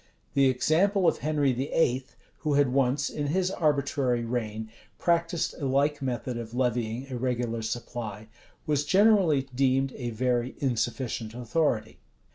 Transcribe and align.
The 0.33 0.47
example 0.49 1.07
of 1.07 1.19
Henry 1.19 1.53
VIII., 1.53 2.05
who 2.39 2.55
had 2.55 2.73
once, 2.73 3.07
in 3.07 3.27
his 3.27 3.51
arbitrary 3.51 4.25
reign, 4.25 4.71
practiced 4.97 5.53
a 5.61 5.67
like 5.67 6.01
method 6.01 6.39
of 6.39 6.55
levying 6.55 7.05
a 7.11 7.17
regular 7.19 7.61
supply, 7.61 8.27
was 8.65 8.83
generally 8.83 9.43
deemed 9.53 9.93
a 9.95 10.09
very 10.09 10.55
insufficient 10.59 11.35
authority. 11.35 11.99